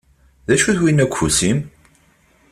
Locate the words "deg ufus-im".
1.07-1.59